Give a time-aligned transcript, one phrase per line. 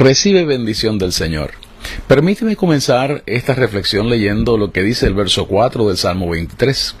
[0.00, 1.50] Recibe bendición del Señor.
[2.08, 6.94] Permíteme comenzar esta reflexión leyendo lo que dice el verso 4 del Salmo 23.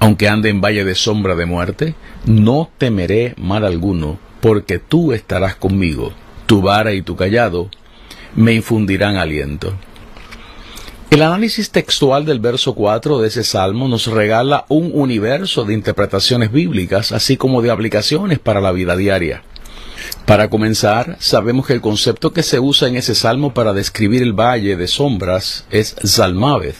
[0.00, 1.94] Aunque ande en valle de sombra de muerte,
[2.26, 6.12] no temeré mal alguno, porque tú estarás conmigo,
[6.44, 7.70] tu vara y tu callado
[8.34, 9.72] me infundirán aliento.
[11.08, 16.52] El análisis textual del verso 4 de ese salmo nos regala un universo de interpretaciones
[16.52, 19.44] bíblicas, así como de aplicaciones para la vida diaria.
[20.24, 24.32] Para comenzar, sabemos que el concepto que se usa en ese salmo para describir el
[24.32, 26.76] valle de sombras es Zalmaveth.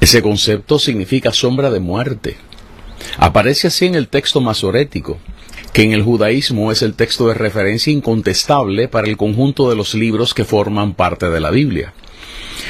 [0.00, 2.36] Ese concepto significa sombra de muerte.
[3.18, 5.18] Aparece así en el texto masorético,
[5.72, 9.94] que en el judaísmo es el texto de referencia incontestable para el conjunto de los
[9.94, 11.92] libros que forman parte de la Biblia.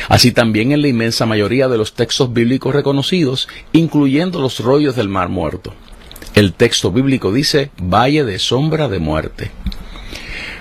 [0.08, 5.08] Así también en la inmensa mayoría de los textos bíblicos reconocidos, incluyendo los rollos del
[5.08, 5.74] Mar Muerto.
[6.34, 9.50] El texto bíblico dice valle de sombra de muerte.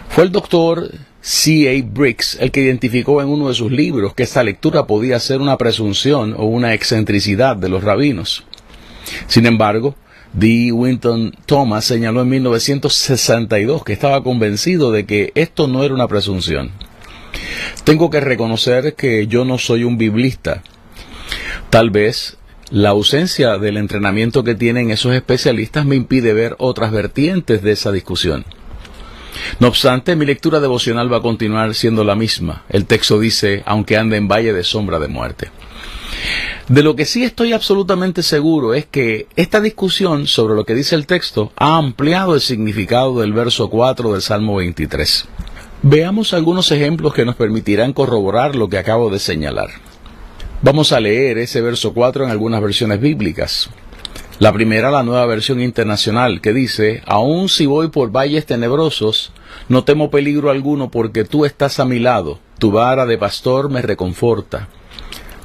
[0.09, 1.69] Fue el doctor C.
[1.69, 1.85] A.
[1.85, 5.57] Briggs el que identificó en uno de sus libros que esta lectura podía ser una
[5.57, 8.45] presunción o una excentricidad de los rabinos.
[9.27, 9.95] Sin embargo,
[10.33, 10.71] D.
[10.71, 16.71] Winton Thomas señaló en 1962 que estaba convencido de que esto no era una presunción.
[17.83, 20.63] Tengo que reconocer que yo no soy un biblista.
[21.69, 22.38] Tal vez
[22.71, 27.91] la ausencia del entrenamiento que tienen esos especialistas me impide ver otras vertientes de esa
[27.91, 28.45] discusión.
[29.59, 32.63] No obstante, mi lectura devocional va a continuar siendo la misma.
[32.69, 35.51] El texto dice, aunque ande en valle de sombra de muerte.
[36.67, 40.95] De lo que sí estoy absolutamente seguro es que esta discusión sobre lo que dice
[40.95, 45.27] el texto ha ampliado el significado del verso 4 del Salmo 23.
[45.81, 49.69] Veamos algunos ejemplos que nos permitirán corroborar lo que acabo de señalar.
[50.61, 53.69] Vamos a leer ese verso 4 en algunas versiones bíblicas.
[54.39, 59.31] La primera, la nueva versión internacional, que dice, Aun si voy por valles tenebrosos,
[59.69, 63.81] no temo peligro alguno porque tú estás a mi lado, tu vara de pastor me
[63.81, 64.67] reconforta.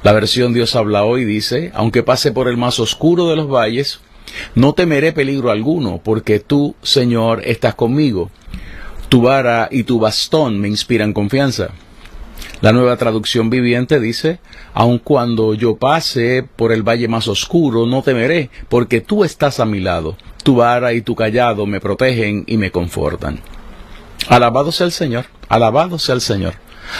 [0.03, 4.01] La versión Dios habla hoy dice, aunque pase por el más oscuro de los valles,
[4.53, 8.31] no temeré peligro alguno, porque tú, Señor, estás conmigo.
[9.07, 11.69] Tu vara y tu bastón me inspiran confianza.
[12.65, 14.39] La nueva traducción viviente dice,
[14.73, 19.65] aun cuando yo pase por el valle más oscuro, no temeré, porque tú estás a
[19.65, 20.17] mi lado.
[20.43, 23.39] Tu vara y tu callado me protegen y me confortan.
[24.29, 26.55] Alabado sea el Señor, alabado sea el Señor.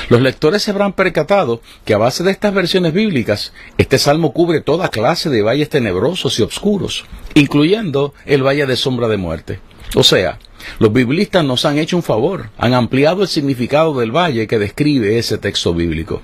[0.08, 4.62] Los lectores se habrán percatado que a base de estas versiones bíblicas, este salmo cubre
[4.62, 9.60] toda clase de valles tenebrosos y oscuros, incluyendo el valle de sombra de muerte.
[9.96, 10.38] O sea,
[10.80, 15.18] los biblistas nos han hecho un favor, han ampliado el significado del valle que describe
[15.18, 16.22] ese texto bíblico.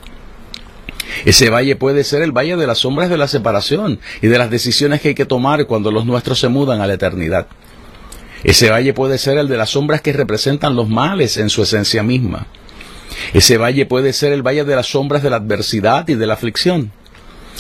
[1.26, 4.50] Ese valle puede ser el valle de las sombras de la separación y de las
[4.50, 7.48] decisiones que hay que tomar cuando los nuestros se mudan a la eternidad.
[8.44, 12.02] Ese valle puede ser el de las sombras que representan los males en su esencia
[12.02, 12.48] misma.
[13.34, 16.34] Ese valle puede ser el valle de las sombras de la adversidad y de la
[16.34, 16.92] aflicción.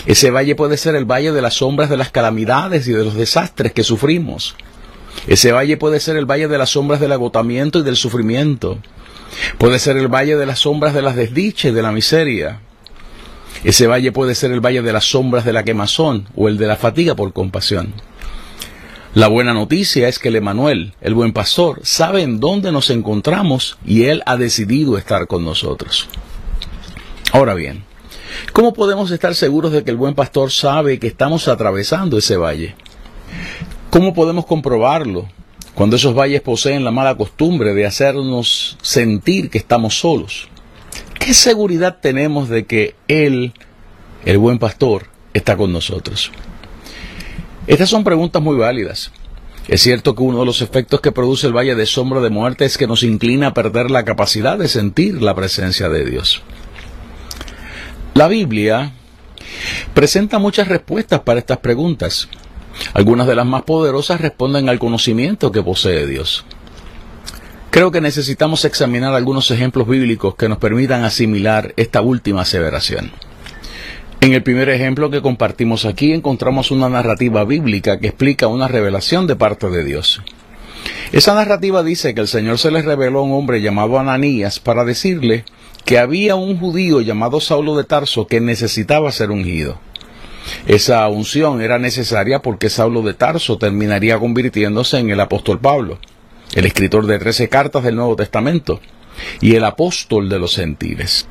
[0.05, 3.15] Ese valle puede ser el valle de las sombras de las calamidades y de los
[3.15, 4.55] desastres que sufrimos.
[5.27, 8.79] Ese valle puede ser el valle de las sombras del agotamiento y del sufrimiento.
[9.57, 12.59] Puede ser el valle de las sombras de las desdichas y de la miseria.
[13.63, 16.67] Ese valle puede ser el valle de las sombras de la quemazón o el de
[16.67, 17.93] la fatiga por compasión.
[19.13, 23.77] La buena noticia es que el Emanuel, el buen pastor, sabe en dónde nos encontramos
[23.85, 26.07] y él ha decidido estar con nosotros.
[27.33, 27.83] Ahora bien,
[28.53, 32.75] ¿cómo podemos estar seguros de que el buen pastor sabe que estamos atravesando ese valle?
[33.91, 35.27] ¿Cómo podemos comprobarlo
[35.75, 40.47] cuando esos valles poseen la mala costumbre de hacernos sentir que estamos solos?
[41.19, 43.51] ¿Qué seguridad tenemos de que Él,
[44.23, 46.31] el buen pastor, está con nosotros?
[47.67, 49.11] Estas son preguntas muy válidas.
[49.67, 52.63] Es cierto que uno de los efectos que produce el valle de sombra de muerte
[52.63, 56.41] es que nos inclina a perder la capacidad de sentir la presencia de Dios.
[58.13, 58.93] La Biblia
[59.93, 62.29] presenta muchas respuestas para estas preguntas.
[62.93, 66.45] Algunas de las más poderosas responden al conocimiento que posee Dios.
[67.69, 73.11] Creo que necesitamos examinar algunos ejemplos bíblicos que nos permitan asimilar esta última aseveración.
[74.19, 79.25] En el primer ejemplo que compartimos aquí encontramos una narrativa bíblica que explica una revelación
[79.25, 80.21] de parte de Dios.
[81.11, 84.85] Esa narrativa dice que el Señor se le reveló a un hombre llamado Ananías para
[84.85, 85.45] decirle
[85.85, 89.79] que había un judío llamado Saulo de Tarso que necesitaba ser ungido.
[90.65, 95.99] Esa unción era necesaria porque Saulo de Tarso terminaría convirtiéndose en el apóstol Pablo,
[96.53, 98.79] el escritor de trece cartas del Nuevo Testamento
[99.39, 101.27] y el apóstol de los gentiles,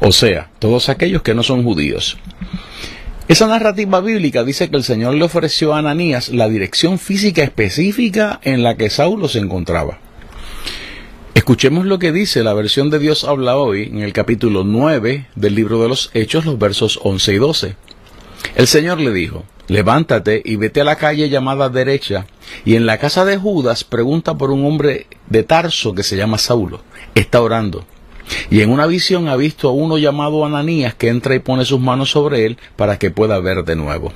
[0.00, 2.18] o sea, todos aquellos que no son judíos.
[3.26, 8.38] Esa narrativa bíblica dice que el Señor le ofreció a Ananías la dirección física específica
[8.42, 9.98] en la que Saulo se encontraba.
[11.34, 15.54] Escuchemos lo que dice la versión de Dios habla hoy en el capítulo 9 del
[15.54, 17.76] libro de los Hechos, los versos 11 y 12.
[18.54, 22.26] El Señor le dijo, levántate y vete a la calle llamada derecha,
[22.64, 26.38] y en la casa de Judas pregunta por un hombre de Tarso que se llama
[26.38, 26.82] Saulo.
[27.14, 27.84] Está orando.
[28.50, 31.80] Y en una visión ha visto a uno llamado Ananías que entra y pone sus
[31.80, 34.12] manos sobre él para que pueda ver de nuevo.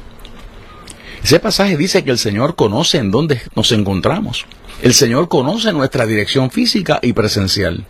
[1.23, 4.47] Ese pasaje dice que el Señor conoce en dónde nos encontramos.
[4.83, 7.85] El Señor conoce nuestra dirección física y presencial.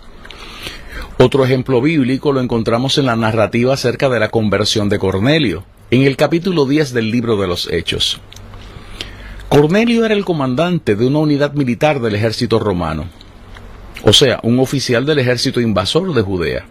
[1.18, 6.02] Otro ejemplo bíblico lo encontramos en la narrativa acerca de la conversión de Cornelio, en
[6.02, 8.20] el capítulo 10 del libro de los Hechos.
[9.48, 13.06] Cornelio era el comandante de una unidad militar del ejército romano
[14.04, 16.66] o sea, un oficial del ejército invasor de Judea.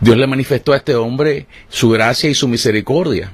[0.00, 3.32] Dios le manifestó a este hombre su gracia y su misericordia.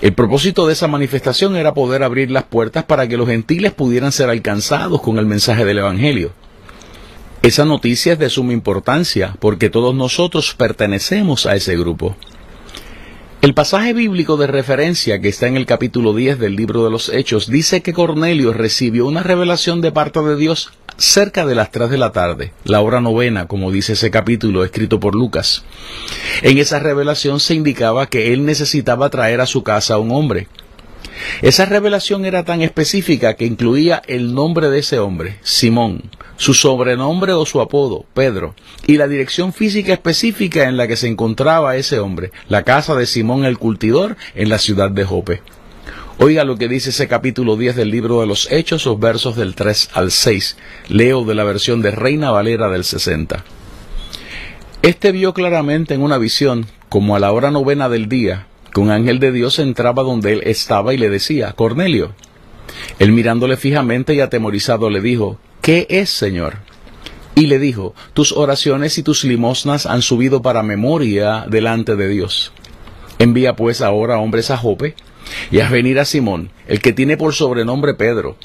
[0.00, 4.12] El propósito de esa manifestación era poder abrir las puertas para que los gentiles pudieran
[4.12, 6.32] ser alcanzados con el mensaje del Evangelio.
[7.42, 12.16] Esa noticia es de suma importancia porque todos nosotros pertenecemos a ese grupo.
[13.42, 17.08] El pasaje bíblico de referencia que está en el capítulo 10 del libro de los
[17.08, 21.90] Hechos dice que Cornelio recibió una revelación de parte de Dios cerca de las 3
[21.90, 25.64] de la tarde, la hora novena, como dice ese capítulo escrito por Lucas.
[26.42, 30.46] En esa revelación se indicaba que él necesitaba traer a su casa a un hombre.
[31.42, 37.32] Esa revelación era tan específica que incluía el nombre de ese hombre, Simón, su sobrenombre
[37.32, 38.54] o su apodo, Pedro,
[38.86, 43.06] y la dirección física específica en la que se encontraba ese hombre, la casa de
[43.06, 45.42] Simón el cultidor en la ciudad de Jope.
[46.18, 49.54] Oiga lo que dice ese capítulo 10 del libro de los Hechos, los versos del
[49.54, 50.56] 3 al 6.
[50.88, 53.44] Leo de la versión de Reina Valera del 60.
[54.82, 58.90] Este vio claramente en una visión, como a la hora novena del día, que un
[58.90, 62.14] ángel de Dios entraba donde él estaba y le decía, Cornelio.
[62.98, 66.58] Él mirándole fijamente y atemorizado le dijo, ¿qué es, Señor?
[67.34, 72.52] Y le dijo, tus oraciones y tus limosnas han subido para memoria delante de Dios.
[73.18, 74.94] Envía pues ahora hombres a Jope
[75.50, 78.36] y haz venir a Simón, el que tiene por sobrenombre Pedro.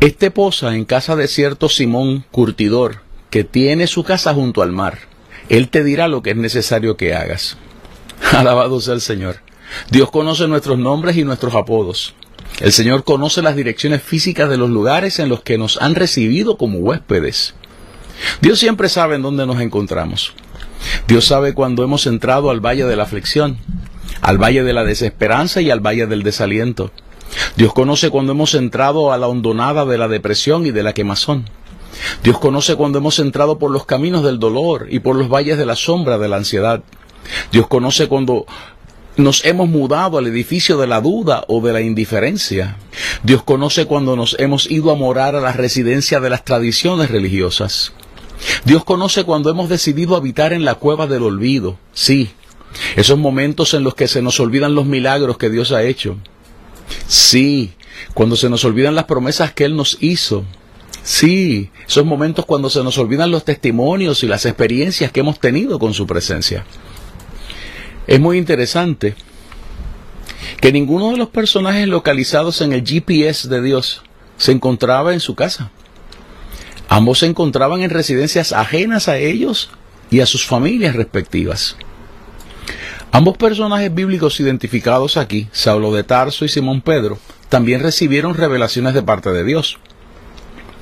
[0.00, 4.98] Este posa en casa de cierto Simón curtidor, que tiene su casa junto al mar.
[5.48, 7.56] Él te dirá lo que es necesario que hagas.
[8.32, 9.36] Alabado sea el Señor.
[9.90, 12.14] Dios conoce nuestros nombres y nuestros apodos.
[12.60, 16.56] El Señor conoce las direcciones físicas de los lugares en los que nos han recibido
[16.56, 17.54] como huéspedes.
[18.40, 20.32] Dios siempre sabe en dónde nos encontramos.
[21.06, 23.58] Dios sabe cuando hemos entrado al valle de la aflicción
[24.20, 26.90] al valle de la desesperanza y al valle del desaliento.
[27.56, 31.48] Dios conoce cuando hemos entrado a la hondonada de la depresión y de la quemazón.
[32.22, 35.66] Dios conoce cuando hemos entrado por los caminos del dolor y por los valles de
[35.66, 36.82] la sombra de la ansiedad.
[37.52, 38.46] Dios conoce cuando
[39.16, 42.76] nos hemos mudado al edificio de la duda o de la indiferencia.
[43.22, 47.92] Dios conoce cuando nos hemos ido a morar a la residencia de las tradiciones religiosas.
[48.64, 51.78] Dios conoce cuando hemos decidido habitar en la cueva del olvido.
[51.92, 52.30] Sí,
[52.96, 56.16] esos momentos en los que se nos olvidan los milagros que Dios ha hecho.
[57.06, 57.72] Sí,
[58.14, 60.44] cuando se nos olvidan las promesas que Él nos hizo.
[61.02, 65.78] Sí, esos momentos cuando se nos olvidan los testimonios y las experiencias que hemos tenido
[65.78, 66.64] con su presencia.
[68.08, 69.14] Es muy interesante
[70.62, 74.02] que ninguno de los personajes localizados en el GPS de Dios
[74.38, 75.70] se encontraba en su casa.
[76.88, 79.68] Ambos se encontraban en residencias ajenas a ellos
[80.10, 81.76] y a sus familias respectivas.
[83.12, 87.18] Ambos personajes bíblicos identificados aquí, Saulo de Tarso y Simón Pedro,
[87.50, 89.78] también recibieron revelaciones de parte de Dios.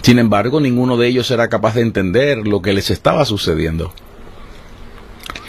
[0.02, 3.92] Sin embargo, ninguno de ellos era capaz de entender lo que les estaba sucediendo.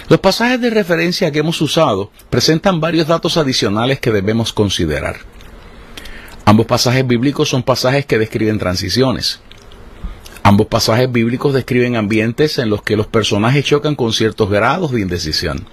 [0.10, 5.18] Los pasajes de referencia que hemos usado presentan varios datos adicionales que debemos considerar.
[6.46, 9.42] Ambos pasajes bíblicos son pasajes que describen transiciones.
[10.44, 15.02] Ambos pasajes bíblicos describen ambientes en los que los personajes chocan con ciertos grados de
[15.02, 15.68] indecisión.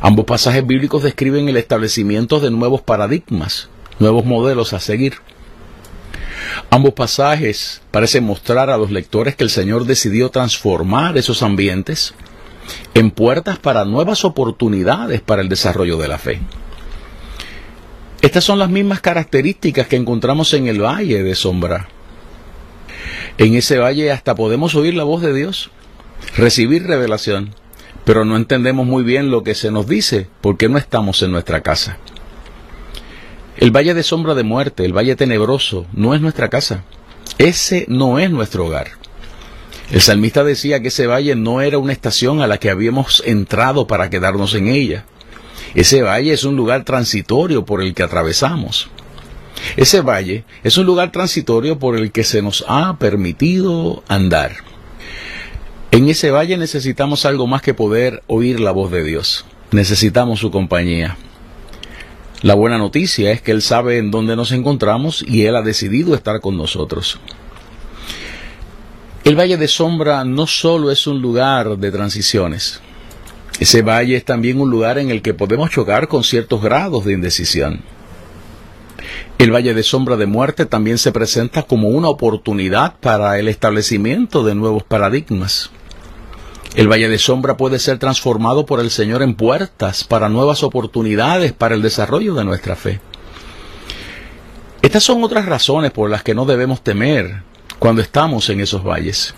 [0.00, 3.68] Ambos pasajes bíblicos describen el establecimiento de nuevos paradigmas,
[4.00, 5.18] nuevos modelos a seguir.
[6.70, 12.12] Ambos pasajes parecen mostrar a los lectores que el Señor decidió transformar esos ambientes
[12.94, 16.40] en puertas para nuevas oportunidades para el desarrollo de la fe.
[18.22, 21.88] Estas son las mismas características que encontramos en el valle de sombra.
[23.38, 25.70] En ese valle hasta podemos oír la voz de Dios,
[26.36, 27.54] recibir revelación,
[28.04, 31.62] pero no entendemos muy bien lo que se nos dice porque no estamos en nuestra
[31.62, 31.98] casa.
[33.58, 36.84] El valle de sombra de muerte, el valle tenebroso, no es nuestra casa.
[37.38, 38.88] Ese no es nuestro hogar.
[39.90, 43.86] El salmista decía que ese valle no era una estación a la que habíamos entrado
[43.86, 45.04] para quedarnos en ella.
[45.74, 48.88] Ese valle es un lugar transitorio por el que atravesamos.
[49.76, 54.56] Ese valle es un lugar transitorio por el que se nos ha permitido andar.
[55.92, 59.44] En ese valle necesitamos algo más que poder oír la voz de Dios.
[59.70, 61.16] Necesitamos su compañía.
[62.42, 66.14] La buena noticia es que Él sabe en dónde nos encontramos y Él ha decidido
[66.14, 67.18] estar con nosotros.
[69.26, 72.80] El valle de sombra no solo es un lugar de transiciones,
[73.58, 77.14] ese valle es también un lugar en el que podemos chocar con ciertos grados de
[77.14, 77.80] indecisión.
[79.38, 84.44] El valle de sombra de muerte también se presenta como una oportunidad para el establecimiento
[84.44, 85.70] de nuevos paradigmas.
[86.76, 91.52] El valle de sombra puede ser transformado por el Señor en puertas para nuevas oportunidades
[91.52, 93.00] para el desarrollo de nuestra fe.
[94.82, 97.42] Estas son otras razones por las que no debemos temer
[97.78, 99.34] cuando estamos en esos valles.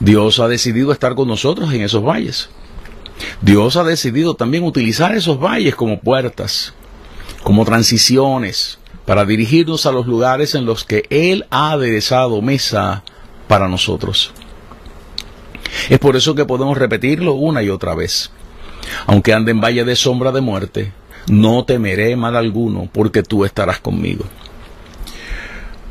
[0.00, 2.50] Dios ha decidido estar con nosotros en esos valles.
[3.40, 6.74] Dios ha decidido también utilizar esos valles como puertas,
[7.42, 13.04] como transiciones, para dirigirnos a los lugares en los que Él ha aderezado mesa
[13.48, 14.32] para nosotros.
[15.88, 18.30] Es por eso que podemos repetirlo una y otra vez.
[19.06, 20.92] Aunque ande en valle de sombra de muerte,
[21.28, 24.24] no temeré mal alguno, porque tú estarás conmigo.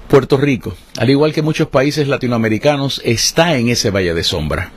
[0.07, 4.71] Puerto Rico, al igual que muchos países latinoamericanos, está en ese valle de sombra.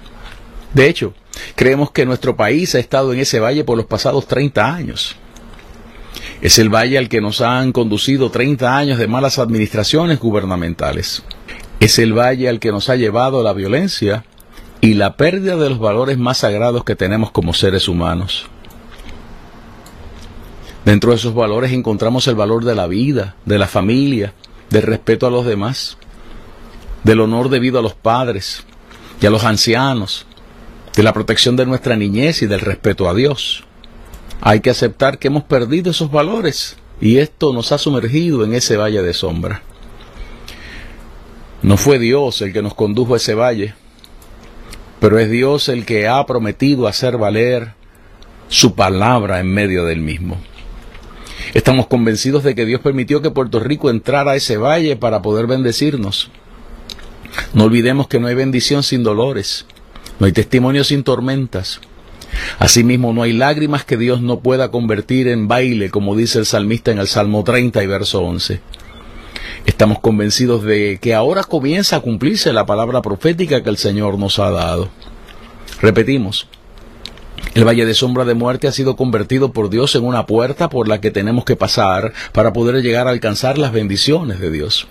[0.73, 1.15] De hecho,
[1.55, 5.17] creemos que nuestro país ha estado en ese valle por los pasados 30 años.
[6.41, 11.23] Es el valle al que nos han conducido 30 años de malas administraciones gubernamentales.
[11.81, 14.25] Es el valle al que nos ha llevado la violencia
[14.81, 18.47] y la pérdida de los valores más sagrados que tenemos como seres humanos.
[20.85, 24.33] Dentro de esos valores encontramos el valor de la vida, de la familia,
[24.71, 25.97] del respeto a los demás,
[27.05, 28.65] del honor debido a los padres
[29.21, 30.27] y a los ancianos,
[30.95, 33.65] de la protección de nuestra niñez y del respeto a Dios.
[34.41, 38.77] Hay que aceptar que hemos perdido esos valores y esto nos ha sumergido en ese
[38.77, 39.63] valle de sombra.
[41.63, 43.75] No fue Dios el que nos condujo a ese valle,
[45.01, 47.75] pero es Dios el que ha prometido hacer valer
[48.49, 50.39] su palabra en medio del mismo.
[51.55, 55.47] Estamos convencidos de que Dios permitió que Puerto Rico entrara a ese valle para poder
[55.47, 56.31] bendecirnos.
[57.55, 59.67] No olvidemos que no hay bendición sin dolores,
[60.19, 61.81] no hay testimonio sin tormentas.
[62.59, 66.91] Asimismo, no hay lágrimas que Dios no pueda convertir en baile, como dice el salmista
[66.91, 68.61] en el Salmo 30 y verso 11.
[69.65, 74.39] Estamos convencidos de que ahora comienza a cumplirse la palabra profética que el Señor nos
[74.39, 74.89] ha dado.
[75.81, 76.49] Repetimos,
[77.59, 80.87] el valle de sombra de muerte ha sido convertido por Dios en una puerta por
[80.87, 84.87] la que tenemos que pasar para poder llegar a alcanzar las bendiciones de Dios.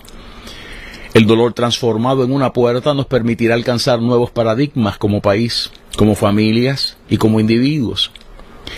[1.14, 6.98] El dolor transformado en una puerta nos permitirá alcanzar nuevos paradigmas como país, como familias
[7.08, 8.10] y como individuos.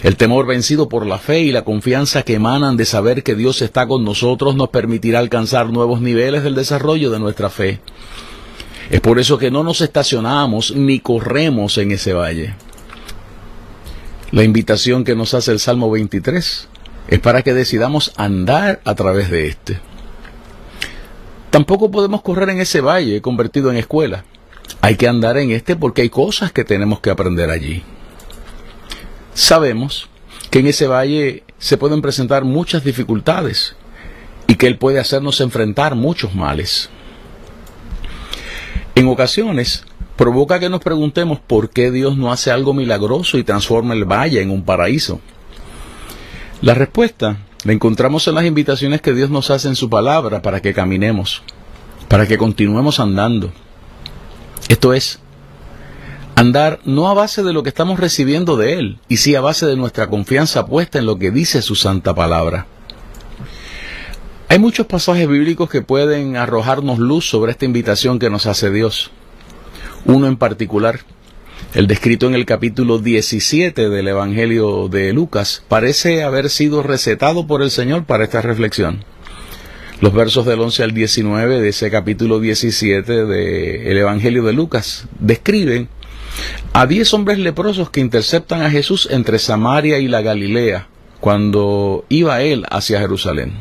[0.04, 3.60] El temor vencido por la fe y la confianza que emanan de saber que Dios
[3.60, 7.80] está con nosotros nos permitirá alcanzar nuevos niveles del desarrollo de nuestra fe.
[8.88, 12.54] Es por eso que no nos estacionamos ni corremos en ese valle.
[14.32, 16.68] La invitación que nos hace el Salmo 23
[17.08, 19.80] es para que decidamos andar a través de este.
[21.50, 24.24] Tampoco podemos correr en ese valle convertido en escuela.
[24.82, 27.82] Hay que andar en este porque hay cosas que tenemos que aprender allí.
[29.34, 30.08] Sabemos
[30.50, 33.74] que en ese valle se pueden presentar muchas dificultades
[34.46, 36.88] y que Él puede hacernos enfrentar muchos males.
[38.94, 39.84] En ocasiones
[40.20, 44.42] provoca que nos preguntemos por qué Dios no hace algo milagroso y transforma el valle
[44.42, 45.18] en un paraíso.
[46.60, 50.60] La respuesta la encontramos en las invitaciones que Dios nos hace en su palabra para
[50.60, 51.42] que caminemos,
[52.06, 53.50] para que continuemos andando.
[54.68, 55.20] Esto es,
[56.34, 59.64] Andar no a base de lo que estamos recibiendo de Él, y sí a base
[59.64, 62.66] de nuestra confianza puesta en lo que dice su santa palabra.
[64.48, 69.10] Hay muchos pasajes bíblicos que pueden arrojarnos luz sobre esta invitación que nos hace Dios.
[70.04, 71.00] Uno en particular,
[71.74, 77.62] el descrito en el capítulo 17 del Evangelio de Lucas, parece haber sido recetado por
[77.62, 79.04] el Señor para esta reflexión.
[80.00, 85.88] Los versos del 11 al 19 de ese capítulo 17 del Evangelio de Lucas describen
[86.72, 90.88] a diez hombres leprosos que interceptan a Jesús entre Samaria y la Galilea
[91.20, 93.52] cuando iba él hacia Jerusalén.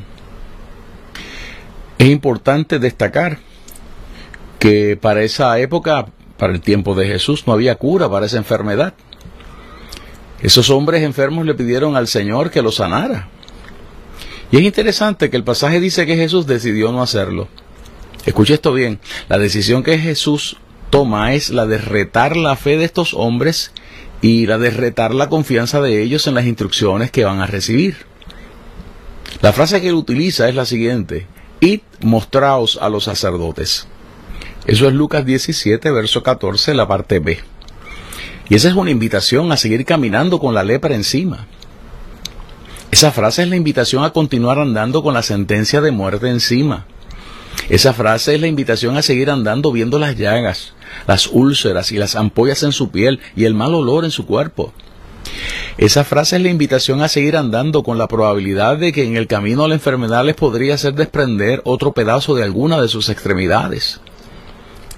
[1.97, 3.39] Es importante destacar
[4.59, 6.07] que para esa época,
[6.39, 8.95] para el tiempo de Jesús, no había cura para esa enfermedad.
[10.41, 13.27] Esos hombres enfermos le pidieron al Señor que los sanara.
[14.51, 17.49] Y es interesante que el pasaje dice que Jesús decidió no hacerlo.
[18.25, 20.57] Escuche esto bien, la decisión que Jesús
[20.89, 23.71] toma es la de retar la fe de estos hombres
[24.21, 27.97] y la de retar la confianza de ellos en las instrucciones que van a recibir.
[29.41, 31.27] La frase que él utiliza es la siguiente,
[31.59, 33.87] id mostraos a los sacerdotes.
[34.69, 37.39] Eso es Lucas 17, verso 14, la parte B.
[38.49, 41.47] Y esa es una invitación a seguir caminando con la lepra encima.
[42.91, 46.85] Esa frase es la invitación a continuar andando con la sentencia de muerte encima.
[47.69, 50.73] Esa frase es la invitación a seguir andando viendo las llagas,
[51.07, 54.71] las úlceras y las ampollas en su piel y el mal olor en su cuerpo.
[55.79, 59.25] Esa frase es la invitación a seguir andando con la probabilidad de que en el
[59.25, 63.99] camino a la enfermedad les podría hacer desprender otro pedazo de alguna de sus extremidades.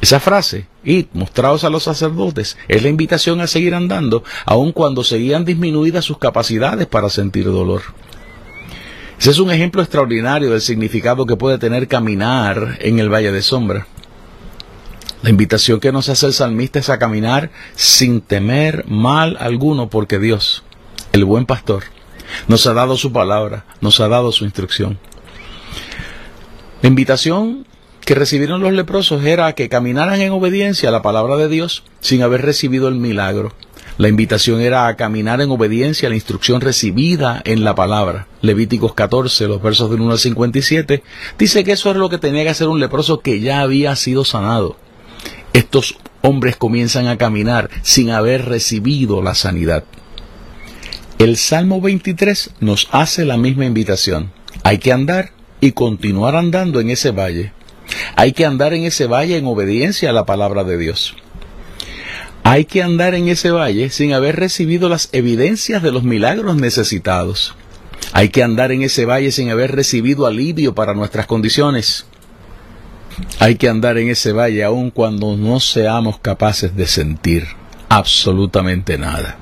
[0.01, 5.03] Esa frase, id, mostraos a los sacerdotes, es la invitación a seguir andando, aun cuando
[5.03, 7.84] seguían disminuidas sus capacidades para sentir dolor.
[9.20, 13.43] Ese es un ejemplo extraordinario del significado que puede tener caminar en el valle de
[13.43, 13.86] sombra.
[15.22, 20.17] La invitación que nos hace el salmista es a caminar sin temer mal alguno, porque
[20.17, 20.63] Dios,
[21.12, 21.84] el buen pastor,
[22.48, 24.98] nos ha dado su palabra, nos ha dado su instrucción.
[26.81, 27.67] La invitación
[28.12, 32.24] que recibieron los leprosos era que caminaran en obediencia a la palabra de Dios sin
[32.24, 33.53] haber recibido el milagro.
[33.98, 38.27] La invitación era a caminar en obediencia a la instrucción recibida en la palabra.
[38.41, 41.03] Levíticos 14, los versos del 1 al 57,
[41.39, 44.25] dice que eso es lo que tenía que hacer un leproso que ya había sido
[44.25, 44.75] sanado
[45.53, 49.85] estos hombres comienzan a caminar sin haber recibido la sanidad.
[51.18, 54.33] El Salmo 23 nos hace la misma invitación.
[54.64, 55.31] Hay que andar
[55.62, 57.53] y continuar andando en ese valle.
[58.15, 61.15] Hay que andar en ese valle en obediencia a la palabra de Dios.
[62.43, 67.55] Hay que andar en ese valle sin haber recibido las evidencias de los milagros necesitados.
[68.13, 72.05] Hay que andar en ese valle sin haber recibido alivio para nuestras condiciones.
[73.39, 77.47] Hay que andar en ese valle aun cuando no seamos capaces de sentir
[77.89, 79.37] absolutamente nada.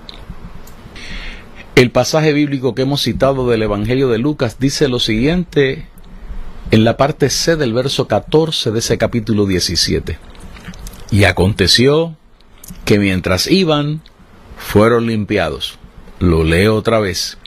[1.75, 5.88] El pasaje bíblico que hemos citado del Evangelio de Lucas dice lo siguiente
[6.71, 10.17] en la parte C del verso 14 de ese capítulo 17.
[11.12, 12.15] Y aconteció
[12.86, 14.01] que mientras iban,
[14.58, 15.79] fueron limpiados.
[16.19, 17.38] Lo leo otra vez.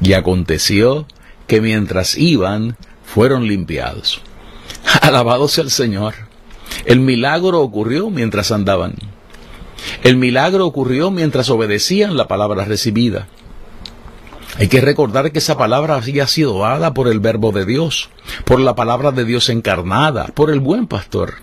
[0.00, 1.06] Y aconteció
[1.46, 4.20] que mientras iban, fueron limpiados.
[5.00, 6.14] Alabado sea el Señor.
[6.84, 8.94] El milagro ocurrió mientras andaban.
[10.02, 13.28] El milagro ocurrió mientras obedecían la palabra recibida.
[14.56, 18.08] Hay que recordar que esa palabra había sido dada por el verbo de Dios,
[18.44, 21.34] por la palabra de Dios encarnada, por el buen pastor.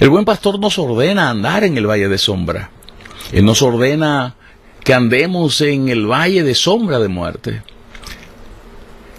[0.00, 2.70] El buen pastor nos ordena andar en el valle de sombra.
[3.30, 4.34] Él nos ordena
[4.82, 7.62] que andemos en el valle de sombra de muerte.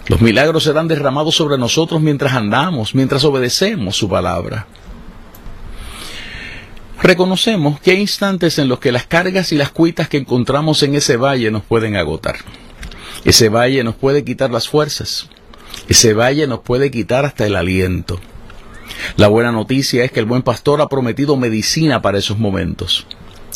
[0.08, 4.66] Los milagros serán derramados sobre nosotros mientras andamos, mientras obedecemos su palabra.
[7.02, 10.94] Reconocemos que hay instantes en los que las cargas y las cuitas que encontramos en
[10.94, 12.36] ese valle nos pueden agotar.
[13.24, 15.28] Ese valle nos puede quitar las fuerzas.
[15.88, 18.20] Ese valle nos puede quitar hasta el aliento.
[19.16, 23.06] La buena noticia es que el buen pastor ha prometido medicina para esos momentos.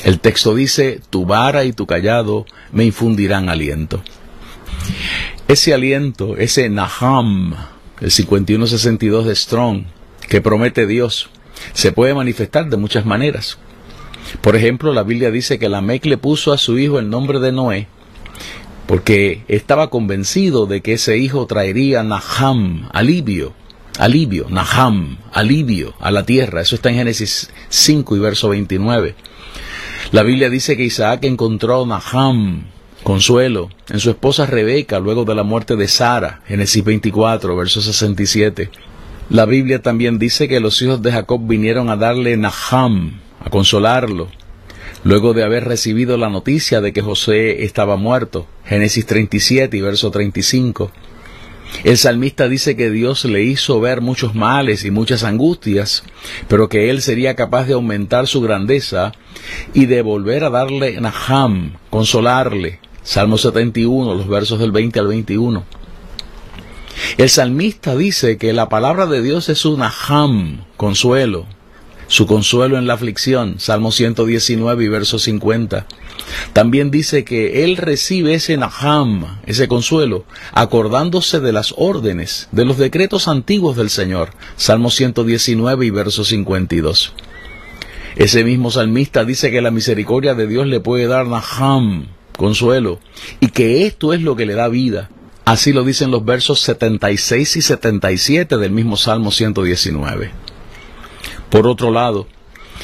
[0.05, 4.03] El texto dice, tu vara y tu callado me infundirán aliento.
[5.49, 7.55] Ese aliento, ese Naham,
[8.01, 9.85] el 5162 de Strong,
[10.29, 11.31] que promete Dios,
[11.73, 13.59] se puede manifestar de muchas maneras.
[14.41, 17.53] Por ejemplo, la Biblia dice que Lamec le puso a su hijo el nombre de
[17.53, 17.89] Noé,
[18.87, 23.53] porque estaba convencido de que ese hijo traería Naham, alivio,
[23.99, 26.61] alivio, Naham, alivio a la tierra.
[26.61, 29.15] Eso está en Génesis 5 y verso 29.
[30.13, 32.67] La Biblia dice que Isaac encontró Naham,
[33.03, 38.71] consuelo en su esposa Rebeca luego de la muerte de Sara, Génesis 24, verso 67.
[39.31, 44.29] La Biblia también dice que los hijos de Jacob vinieron a darle Naham, a consolarlo,
[45.07, 50.11] luego de haber recibido la noticia de que José estaba muerto, Génesis 37 y verso
[50.11, 50.91] 35.
[51.85, 56.03] El salmista dice que Dios le hizo ver muchos males y muchas angustias,
[56.49, 59.13] pero que él sería capaz de aumentar su grandeza
[59.75, 65.65] y de volver a darle Naham, consolarle, Salmo 71, los versos del 20 al 21.
[67.17, 71.47] El salmista dice que la palabra de Dios es una ham, consuelo,
[72.09, 75.87] su consuelo en la aflicción, Salmo 119 y verso 50.
[76.53, 82.79] También dice que él recibe ese naham, ese consuelo, acordándose de las órdenes, de los
[82.79, 87.13] decretos antiguos del Señor, Salmo 119 y verso 52.
[88.17, 92.99] Ese mismo salmista dice que la misericordia de Dios le puede dar naham, consuelo,
[93.41, 95.11] y que esto es lo que le da vida.
[95.45, 100.46] Así lo dicen los versos 76 y 77 del mismo Salmo 119.
[101.51, 102.27] Por otro lado,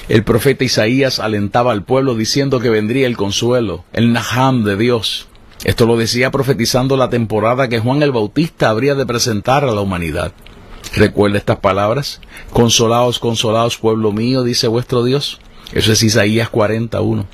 [0.09, 5.29] el profeta Isaías alentaba al pueblo diciendo que vendría el consuelo, el Naham de Dios.
[5.64, 9.81] Esto lo decía profetizando la temporada que Juan el Bautista habría de presentar a la
[9.81, 10.33] humanidad.
[10.94, 12.20] Recuerda estas palabras.
[12.53, 15.40] Consolaos, consolaos, pueblo mío, dice vuestro Dios.
[15.72, 17.25] Eso es Isaías 41.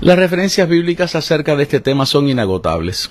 [0.00, 3.10] Las referencias bíblicas acerca de este tema son inagotables.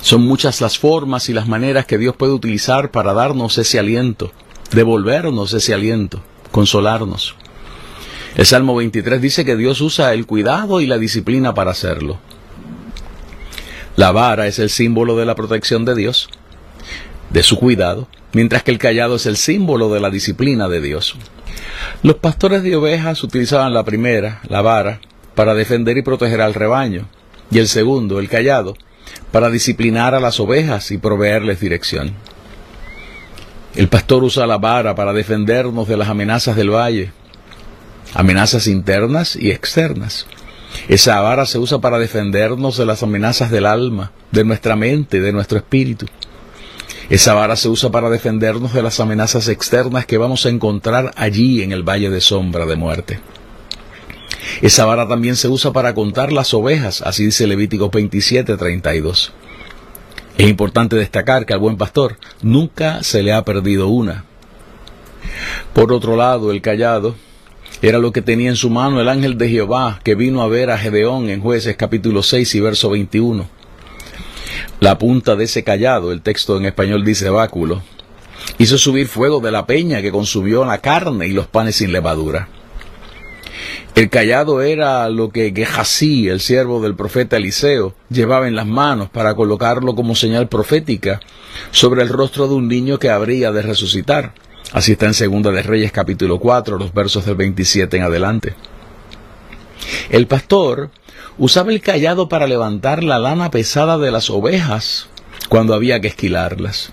[0.00, 4.32] Son muchas las formas y las maneras que Dios puede utilizar para darnos ese aliento,
[4.72, 7.34] devolvernos ese aliento, consolarnos.
[8.36, 12.18] El Salmo 23 dice que Dios usa el cuidado y la disciplina para hacerlo.
[13.96, 16.28] La vara es el símbolo de la protección de Dios,
[17.30, 21.16] de su cuidado, mientras que el callado es el símbolo de la disciplina de Dios.
[22.02, 25.00] Los pastores de ovejas utilizaban la primera, la vara,
[25.34, 27.08] para defender y proteger al rebaño,
[27.50, 28.76] y el segundo, el callado,
[29.32, 32.14] para disciplinar a las ovejas y proveerles dirección.
[33.78, 37.12] El pastor usa la vara para defendernos de las amenazas del valle,
[38.12, 40.26] amenazas internas y externas.
[40.88, 45.32] Esa vara se usa para defendernos de las amenazas del alma, de nuestra mente, de
[45.32, 46.06] nuestro espíritu.
[47.08, 51.62] Esa vara se usa para defendernos de las amenazas externas que vamos a encontrar allí
[51.62, 53.20] en el valle de sombra de muerte.
[54.60, 59.32] Esa vara también se usa para contar las ovejas, así dice Levítico 27, 32.
[60.38, 64.24] Es importante destacar que al buen pastor nunca se le ha perdido una.
[65.74, 67.16] Por otro lado, el callado
[67.82, 70.70] era lo que tenía en su mano el ángel de Jehová que vino a ver
[70.70, 73.48] a Gedeón en jueces capítulo 6 y verso 21.
[74.78, 77.82] La punta de ese callado, el texto en español dice báculo,
[78.58, 82.48] hizo subir fuego de la peña que consumió la carne y los panes sin levadura.
[83.98, 89.10] El callado era lo que Gehazi, el siervo del profeta Eliseo, llevaba en las manos
[89.10, 91.18] para colocarlo como señal profética
[91.72, 94.34] sobre el rostro de un niño que habría de resucitar.
[94.70, 98.54] Así está en Segunda de Reyes capítulo 4, los versos del 27 en adelante.
[100.10, 100.90] El pastor
[101.36, 105.08] usaba el callado para levantar la lana pesada de las ovejas
[105.48, 106.92] cuando había que esquilarlas.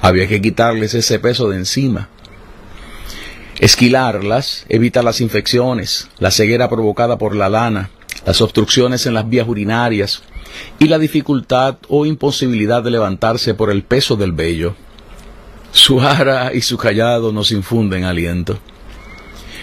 [0.00, 2.10] Había que quitarles ese peso de encima.
[3.60, 7.90] Esquilarlas evita las infecciones, la ceguera provocada por la lana,
[8.26, 10.22] las obstrucciones en las vías urinarias
[10.78, 14.74] y la dificultad o imposibilidad de levantarse por el peso del vello.
[15.70, 18.58] Su ara y su callado nos infunden aliento.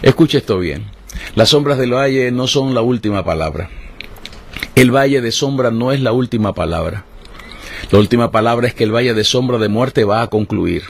[0.02, 0.86] Escuche esto bien.
[1.36, 3.70] Las sombras del valle no son la última palabra.
[4.76, 7.06] El valle de sombra no es la última palabra.
[7.92, 10.84] La última palabra es que el valle de sombra de muerte va a concluir.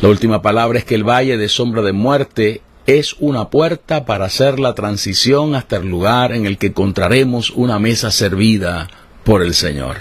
[0.00, 4.24] La última palabra es que el valle de sombra de muerte es una puerta para
[4.24, 8.88] hacer la transición hasta el lugar en el que encontraremos una mesa servida
[9.24, 9.96] por el Señor.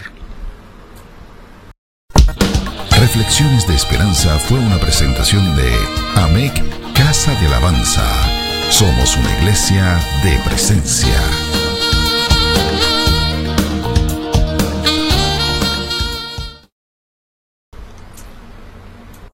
[2.99, 5.71] Reflexiones de Esperanza fue una presentación de
[6.15, 6.63] AMEC
[6.93, 8.03] Casa de Alabanza.
[8.69, 11.58] Somos una iglesia de presencia.